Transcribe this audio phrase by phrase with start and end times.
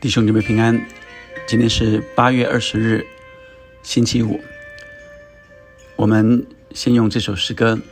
[0.00, 0.80] 弟兄姊妹平安，
[1.44, 3.04] 今天是八月二十日，
[3.82, 4.40] 星期五。
[5.96, 7.74] 我们先用这首诗歌《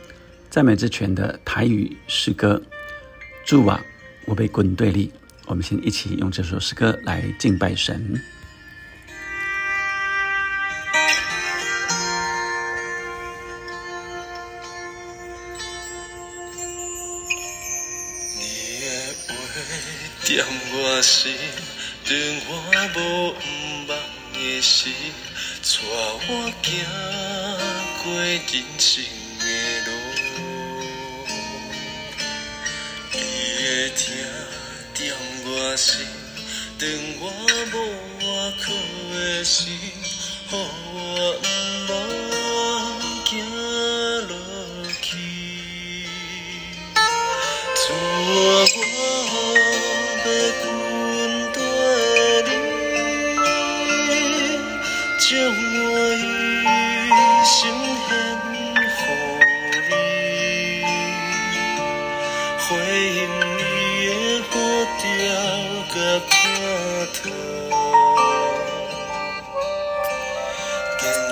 [0.49, 2.63] 赞美之泉》的台语诗歌
[3.45, 3.83] “祝啊，
[4.23, 5.11] 我被滚对立”。
[5.47, 8.17] 我们先一起用这首诗歌来敬拜神。
[20.23, 21.33] 点我心。
[22.09, 22.15] 让
[22.47, 22.49] 我
[22.95, 22.97] 无
[23.31, 23.35] 毋
[23.85, 23.91] 茫
[24.31, 24.93] 的心，
[25.61, 26.29] 带我
[26.63, 26.65] 行
[28.01, 28.39] 过人
[28.79, 29.03] 生
[29.39, 29.43] 的
[29.85, 29.87] 路。
[33.11, 33.15] 你
[33.61, 33.99] 的疼
[34.93, 34.97] 惦
[35.43, 36.07] 我心，
[36.79, 36.89] 让
[37.19, 37.23] 我
[37.73, 37.75] 无
[38.25, 38.25] 我
[38.63, 38.65] 靠
[39.13, 39.65] 的心，
[66.19, 67.31] 召甲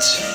[0.01, 0.34] 疼，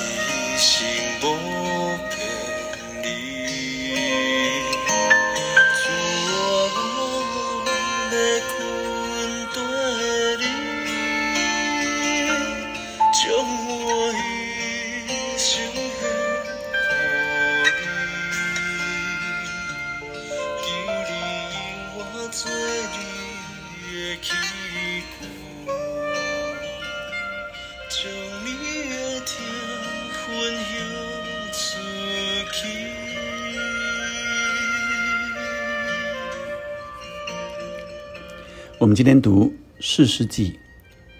[38.81, 39.45] 我们今天读
[39.79, 40.53] 《四世纪》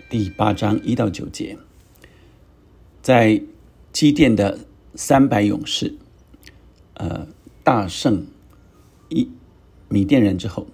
[0.09, 1.59] 第八章一到九节，
[3.03, 3.39] 在
[3.93, 4.57] 基甸的
[4.95, 5.93] 三百勇士，
[6.95, 7.27] 呃，
[7.63, 8.25] 大胜
[9.09, 9.29] 一
[9.89, 10.65] 米甸人之后，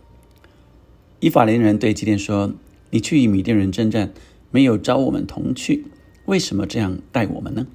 [1.20, 2.54] 以法连人对基甸说
[2.92, 4.14] ：“你去与米甸人征战，
[4.50, 5.88] 没有招我们同去，
[6.24, 7.68] 为什么这样待我们呢？”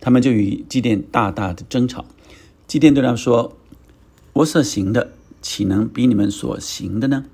[0.00, 2.06] 他们就与基甸大大的争吵。
[2.66, 3.54] 基甸对他说
[4.32, 5.12] ：“我所行的，
[5.42, 7.26] 岂能比你们所行的呢？”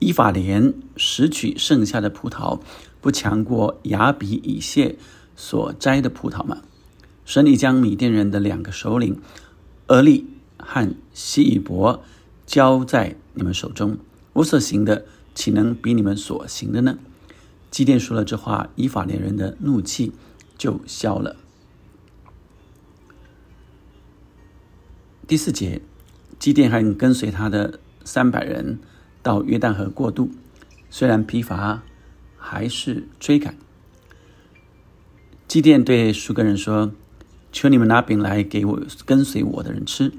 [0.00, 2.58] 伊法莲拾取剩下的葡萄，
[3.02, 4.96] 不强过亚比以谢
[5.36, 6.62] 所摘的葡萄吗？
[7.26, 9.20] 神已将米甸人的两个首领
[9.88, 10.26] 俄利
[10.58, 12.02] 和希以伯
[12.46, 13.98] 交在你们手中，
[14.32, 16.98] 我所行的岂能比你们所行的呢？
[17.70, 20.12] 基甸说了这话，伊法莲人的怒气
[20.56, 21.36] 就消了。
[25.26, 25.82] 第四节，
[26.38, 28.78] 基甸和跟随他的三百人。
[29.22, 30.30] 到约旦河过渡，
[30.88, 31.82] 虽然疲乏，
[32.38, 33.56] 还是追赶。
[35.46, 36.92] 基甸对苏格人说
[37.52, 40.12] ：“求你们拿饼来给我跟随我的人吃，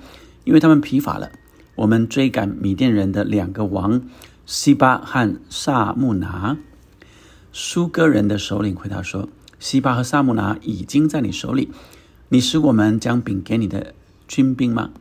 [0.44, 1.32] 因为他们疲乏了。
[1.76, 4.02] 我们追赶米甸人的两个王
[4.46, 6.58] 西巴和萨木拿。”
[7.54, 9.30] 苏哥人的首领回答说
[9.60, 11.70] ：“西巴和萨木拿已经在你手里，
[12.30, 13.96] 你使我们将饼给你的
[14.28, 14.92] 军兵吗？”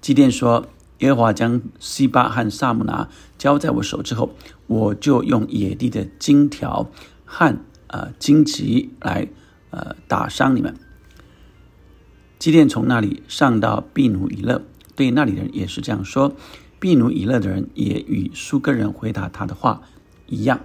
[0.00, 0.68] 基甸说。
[1.02, 4.34] 耶和华将西巴和萨姆拿交在我手之后，
[4.66, 6.90] 我就用野地的金条
[7.24, 7.56] 和
[7.88, 9.28] 呃荆棘来
[9.70, 10.74] 呃打伤你们。
[12.38, 14.62] 基甸从那里上到毕努以勒，
[14.94, 16.34] 对那里的人也是这样说。
[16.78, 19.82] 毕努以勒的人也与苏格人回答他的话
[20.26, 20.60] 一样。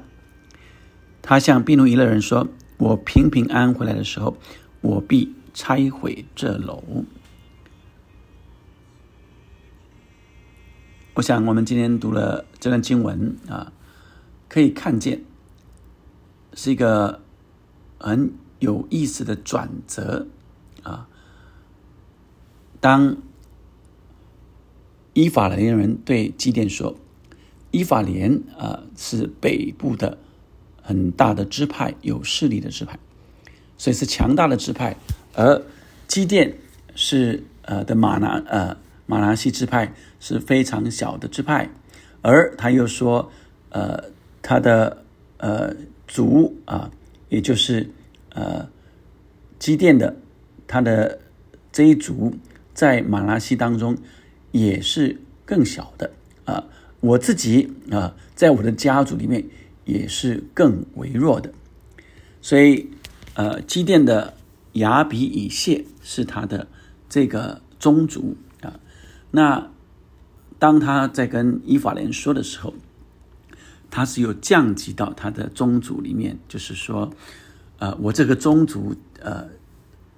[1.22, 2.48] 他向毕努以勒人说
[2.78, 4.38] ：“我平平安安回来的时候，
[4.82, 7.06] 我必拆毁这楼。”
[11.18, 13.74] 我想，我们今天读了这段经文啊，
[14.48, 15.24] 可以看见
[16.54, 17.24] 是一个
[17.98, 20.28] 很有意思的转折
[20.84, 21.08] 啊。
[22.80, 23.18] 当
[25.14, 26.96] 伊法莲人对基甸说
[27.72, 30.20] ：“伊法莲啊，是北部的
[30.84, 33.00] 很大的支派，有势力的支派，
[33.76, 34.94] 所以是强大的支派；
[35.34, 35.64] 而
[36.08, 36.60] 基甸
[36.94, 38.78] 是呃的马南呃。”
[39.08, 41.68] 马拉西支派是非常小的支派，
[42.22, 43.32] 而他又说，
[43.70, 44.04] 呃，
[44.42, 45.04] 他的
[45.38, 45.74] 呃
[46.08, 46.92] 族啊，
[47.30, 47.90] 也就是
[48.30, 48.70] 呃
[49.58, 50.16] 基甸的
[50.68, 51.20] 他的
[51.72, 52.36] 这一族，
[52.74, 53.98] 在马拉西当中
[54.52, 56.12] 也是更小的
[56.44, 56.64] 啊。
[57.00, 59.44] 我自己啊，在我的家族里面
[59.86, 61.52] 也是更微弱的，
[62.42, 62.90] 所以
[63.36, 64.34] 呃，基甸的
[64.74, 66.68] 亚比以谢是他的
[67.08, 68.36] 这个宗族。
[69.38, 69.70] 那
[70.58, 72.74] 当他在跟伊法莲说的时候，
[73.92, 77.12] 他是有降级到他的宗族里面，就是说，
[77.78, 79.48] 呃，我这个宗族呃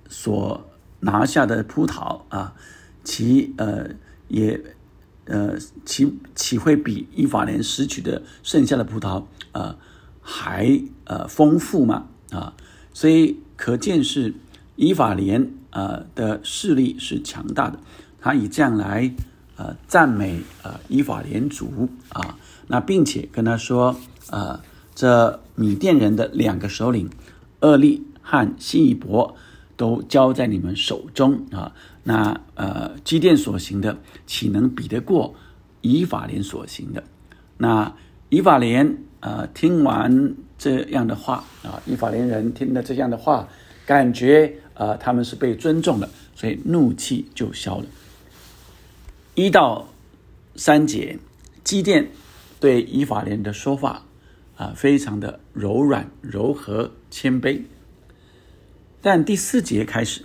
[0.08, 0.70] 所
[1.02, 2.56] 拿下的葡萄啊，
[3.04, 3.90] 其呃
[4.30, 4.58] 也
[5.26, 9.78] 呃其岂会比伊法莲拾取的剩下的葡萄呃
[10.22, 12.54] 还呃丰富嘛啊？
[12.94, 14.34] 所以可见是
[14.78, 17.78] 伊法莲呃的势力是强大的，
[18.22, 19.12] 他以这样来
[19.56, 22.38] 呃赞美呃伊法连族啊。
[22.68, 23.96] 那并且跟他说，
[24.30, 24.60] 呃，
[24.94, 27.10] 这米甸人的两个首领，
[27.62, 29.36] 厄利和希以伯，
[29.76, 31.74] 都交在你们手中啊。
[32.04, 35.34] 那呃，基甸所行的，岂能比得过
[35.82, 37.04] 以法连所行的？
[37.58, 37.92] 那
[38.30, 43.48] 以法连呃，听完这样的话啊，以法连人听了这样的话，
[43.86, 47.86] 感觉呃他们是被尊重了，所以怒气就消了。
[49.36, 49.88] 一到
[50.56, 51.18] 三节，
[51.64, 52.10] 基甸。
[52.62, 54.04] 对以法莲的说法，
[54.58, 57.62] 啊，非常的柔软、柔和、谦卑。
[59.02, 60.24] 但第四节开始，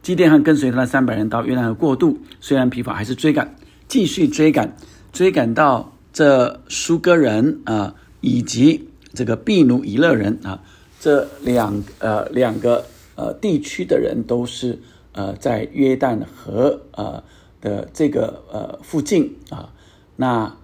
[0.00, 3.56] 基甸和跟随他的三百人到约旦河过渡，虽然疲乏，还是追赶，
[3.88, 4.76] 继续追赶，
[5.12, 10.62] 追赶到这苏格人啊，以及这个毕努以勒人啊，
[11.00, 12.86] 这两呃两个
[13.16, 14.78] 呃地区的人都是
[15.10, 17.20] 呃在约旦河呃
[17.60, 19.72] 的这个呃附近啊，
[20.16, 20.56] 那。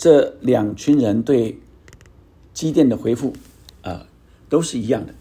[0.00, 1.58] 这两群人对
[2.54, 3.34] 基甸的回复，
[3.82, 4.06] 啊，
[4.48, 5.12] 都是一样的。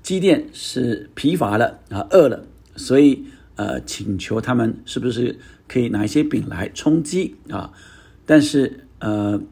[0.00, 2.46] 基甸是疲乏了啊，饿了，
[2.76, 3.24] 所以
[3.56, 7.72] 呃，请求他们是不是可以拿一些饼来充饥啊？
[8.24, 9.42] 但是呃，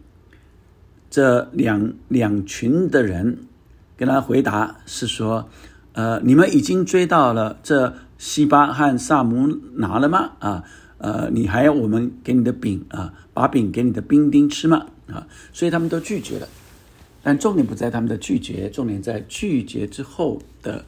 [1.10, 3.40] 这两两群的人
[3.96, 5.48] 跟他回答是说，
[5.94, 10.32] 呃，你们已经追到了这西巴和萨姆拿了吗？
[10.40, 10.64] 啊？
[10.98, 14.84] 呃，你还要我们给你的饼啊，把饼给你的兵丁吃吗？
[15.06, 16.48] 啊，所以他们都拒绝了。
[17.22, 20.84] 但重点不在他们的拒绝，重点在拒绝之后的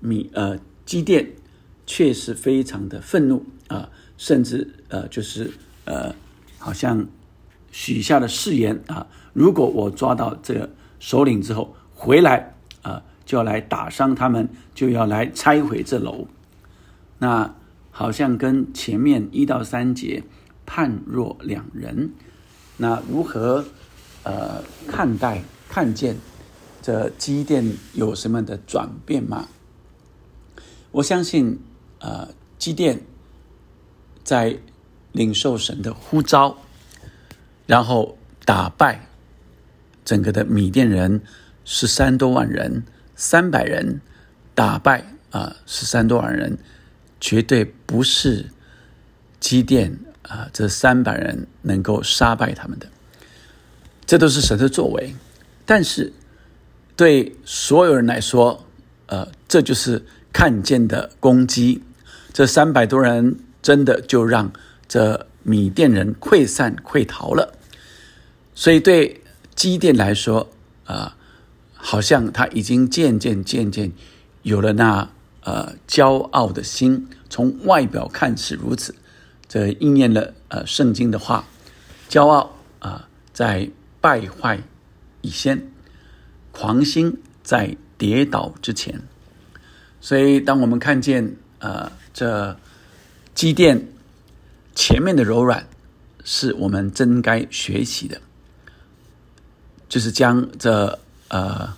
[0.00, 1.30] 米呃积淀，
[1.86, 5.48] 确实非常的愤怒啊，甚至呃就是
[5.84, 6.12] 呃
[6.58, 7.06] 好像
[7.70, 10.68] 许下了誓言啊，如果我抓到这个
[10.98, 12.52] 首领之后回来
[12.82, 16.26] 啊，就要来打伤他们，就要来拆毁这楼。
[17.18, 17.54] 那。
[17.98, 20.22] 好像跟前面一到三节
[20.66, 22.12] 判若两人，
[22.76, 23.64] 那如何
[24.22, 26.14] 呃看待看见
[26.82, 29.48] 这积淀有什么的转变吗？
[30.90, 31.58] 我相信
[32.00, 32.28] 呃
[32.58, 33.00] 积淀
[34.22, 34.58] 在
[35.12, 36.58] 领受神的呼召，
[37.64, 39.08] 然后打败
[40.04, 41.22] 整个的米甸人
[41.64, 42.82] 十三多万人，
[43.14, 44.02] 三百人
[44.54, 46.58] 打败啊十三多万人。
[47.20, 48.46] 绝对不是
[49.40, 52.86] 基甸啊，这三百人能够杀败他们的，
[54.04, 55.14] 这都是神的作为。
[55.64, 56.12] 但是
[56.94, 58.66] 对所有人来说，
[59.06, 61.82] 呃，这就是看见的攻击。
[62.32, 64.52] 这三百多人真的就让
[64.86, 67.56] 这米甸人溃散溃逃了。
[68.54, 69.22] 所以对
[69.54, 70.50] 基甸来说，
[70.84, 71.16] 啊，
[71.72, 73.90] 好像他已经渐渐渐渐
[74.42, 75.10] 有了那。
[75.46, 78.96] 呃，骄傲的心，从外表看是如此，
[79.46, 81.44] 这应验了呃圣经的话，
[82.08, 84.60] 骄傲啊，在败坏
[85.20, 85.70] 以先，
[86.50, 89.00] 狂心在跌倒之前。
[90.00, 92.58] 所以，当我们看见呃这
[93.32, 93.86] 积淀
[94.74, 95.68] 前面的柔软，
[96.24, 98.20] 是我们真该学习的，
[99.88, 100.98] 就是将这
[101.28, 101.72] 呃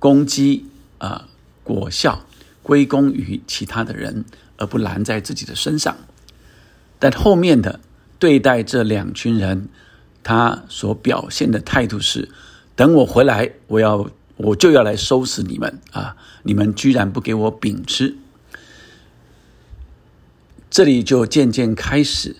[0.00, 0.66] 攻击
[0.98, 1.28] 啊。
[1.64, 2.24] 果效
[2.62, 4.24] 归功于其他的人，
[4.58, 5.96] 而不拦在自己的身上。
[7.00, 7.80] 但后面的
[8.18, 9.68] 对待这两群人，
[10.22, 12.28] 他所表现的态度是：
[12.76, 16.16] 等我回来，我要我就要来收拾你们啊！
[16.44, 18.16] 你们居然不给我饼吃。
[20.70, 22.36] 这里就渐渐开始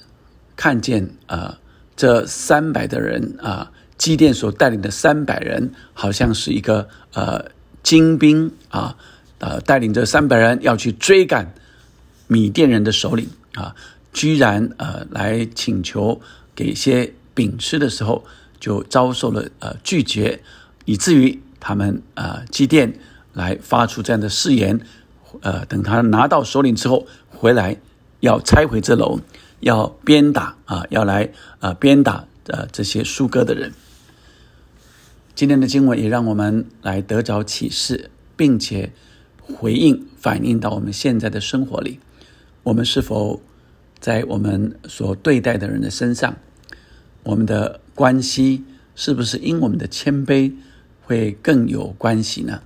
[0.56, 1.60] 看见啊，
[1.94, 7.50] 这三百的人啊，基甸所带领的三百人，好像是一个呃
[7.82, 8.96] 精兵啊。
[9.44, 11.52] 呃带领着三百人要去追赶
[12.26, 13.76] 米甸人的首领啊，
[14.10, 16.18] 居然呃来请求
[16.54, 18.24] 给些饼吃的时候，
[18.58, 20.40] 就遭受了呃拒绝，
[20.86, 22.94] 以至于他们啊祭奠
[23.34, 24.80] 来发出这样的誓言，
[25.42, 27.76] 呃，等他拿到首领之后回来，
[28.20, 29.20] 要拆毁这楼，
[29.60, 33.74] 要鞭打啊，要来啊鞭打呃这些苏哥的人。
[35.34, 38.90] 今天的经文也让我们来得着启示，并且。
[39.52, 42.00] 回应反映到我们现在的生活里，
[42.62, 43.42] 我们是否
[44.00, 46.36] 在我们所对待的人的身上，
[47.22, 50.52] 我们的关系是不是因我们的谦卑
[51.02, 52.62] 会更有关系呢？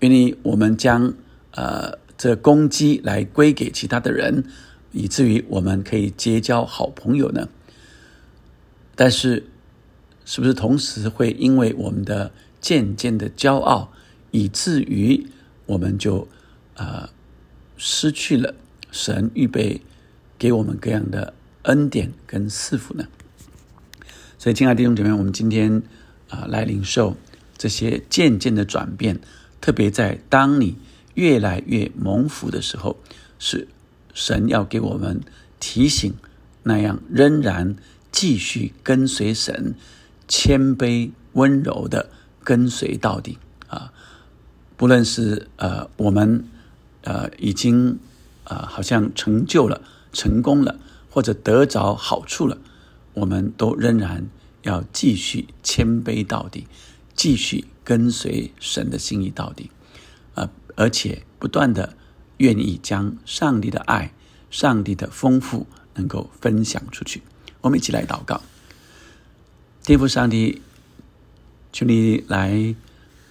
[0.00, 1.14] 因为我们将
[1.52, 4.44] 呃这攻击来归给其他的人，
[4.92, 7.48] 以至于我们可以结交好朋友呢？
[8.94, 9.46] 但是，
[10.24, 13.92] 是不是同时会因为我们的渐渐的骄傲，
[14.30, 15.26] 以至于
[15.66, 16.26] 我们就
[16.74, 17.08] 呃
[17.76, 18.54] 失去了
[18.90, 19.82] 神预备
[20.38, 23.06] 给我们各样的恩典跟赐福呢？
[24.38, 25.82] 所以，亲爱的弟兄姐妹，我们今天
[26.28, 27.16] 啊来领受
[27.58, 29.20] 这些渐渐的转变，
[29.60, 30.78] 特别在当你
[31.14, 32.96] 越来越蒙福的时候，
[33.38, 33.68] 是
[34.14, 35.20] 神要给我们
[35.60, 36.14] 提醒，
[36.62, 37.76] 那样仍然。
[38.12, 39.74] 继续跟随神，
[40.26, 42.08] 谦卑温柔的
[42.42, 43.92] 跟随到底啊！
[44.76, 46.44] 不论是呃我们
[47.02, 47.98] 呃已经
[48.44, 49.80] 啊好像成就了、
[50.12, 50.78] 成功了，
[51.10, 52.58] 或者得着好处了，
[53.14, 54.26] 我们都仍然
[54.62, 56.66] 要继续谦卑到底，
[57.14, 59.70] 继续跟随神的心意到底
[60.34, 60.50] 啊！
[60.74, 61.96] 而且不断的
[62.36, 64.12] 愿意将上帝的爱、
[64.50, 67.22] 上帝的丰富能够分享出去。
[67.62, 68.42] 我们一起来祷告，
[69.82, 70.60] 天父上帝，
[71.72, 72.74] 求你来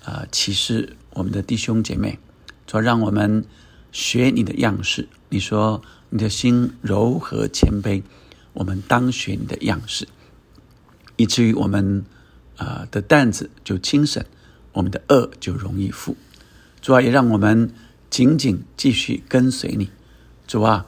[0.03, 2.19] 啊启示我们的弟兄姐妹，
[2.67, 3.43] 主让我们
[3.91, 5.07] 学你的样式。
[5.29, 5.81] 你说
[6.11, 8.03] 你的心柔和谦卑，
[8.53, 10.07] 我们当学你的样式，
[11.15, 12.05] 以至于我们
[12.57, 14.23] 啊的担子就轻省，
[14.73, 16.15] 我们的恶就容易负。
[16.81, 17.73] 主啊，也让我们
[18.11, 19.89] 紧紧继续跟随你。
[20.45, 20.85] 主啊，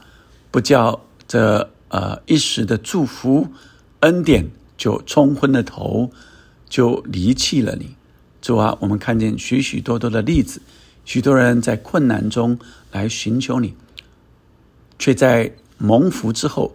[0.52, 1.70] 不叫这。
[1.90, 3.48] 呃，一时的祝福
[4.00, 6.10] 恩典就冲昏了头，
[6.68, 7.96] 就离弃了你。
[8.40, 10.62] 主啊，我们看见许许多多的例子，
[11.04, 12.58] 许多人在困难中
[12.92, 13.74] 来寻求你，
[14.98, 16.74] 却在蒙福之后，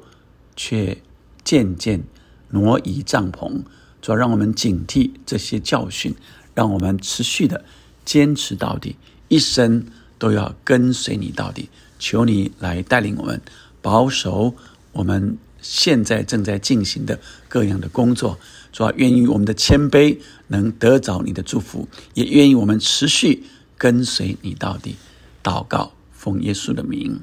[0.56, 0.98] 却
[1.44, 2.04] 渐渐
[2.50, 3.62] 挪移帐篷。
[4.02, 6.14] 主要让我们警惕这些教训，
[6.54, 7.64] 让我们持续的
[8.04, 8.98] 坚持到底，
[9.30, 9.86] 一生
[10.20, 11.70] 都要跟随你到底。
[12.00, 13.42] 求你来带领我们，
[13.82, 14.54] 保守。
[14.92, 17.18] 我们现在正在进行的
[17.48, 18.38] 各样的工作，
[18.74, 23.44] 主要愿意我们的谦卑能得着你的祝福，也愿意我们持续
[23.78, 24.98] 跟随你到底。
[25.42, 27.22] 祷告，奉耶稣的名，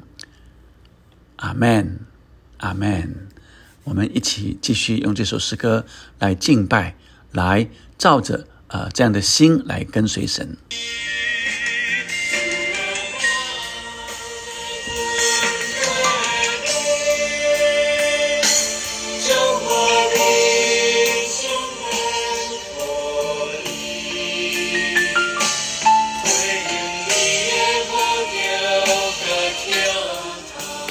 [1.36, 2.00] 阿门，
[2.58, 3.28] 阿门。
[3.84, 5.84] 我们一起继续用这首诗歌
[6.18, 6.94] 来敬拜，
[7.32, 10.56] 来照着呃这样的心来跟随神。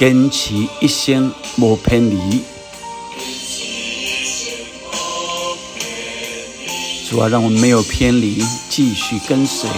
[0.00, 2.40] 坚持一生莫偏离，
[7.06, 9.68] 主啊，让我们没有偏离，继续跟随。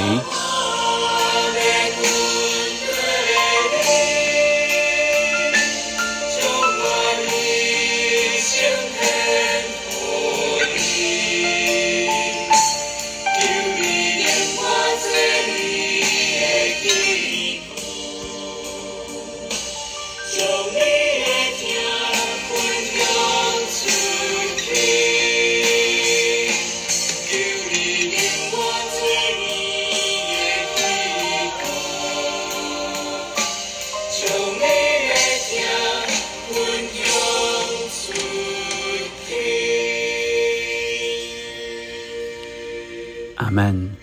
[43.52, 43.94] 门。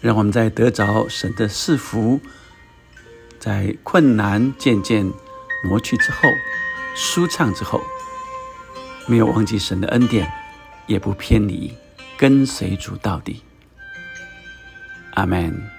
[0.00, 2.20] 让我们在得着神的赐福，
[3.40, 5.12] 在困难渐渐
[5.64, 6.30] 挪去之后，
[6.94, 7.82] 舒畅之后，
[9.08, 10.32] 没有忘记神的恩典，
[10.86, 11.74] 也不偏离，
[12.16, 13.42] 跟随主到底。
[15.14, 15.77] 阿门。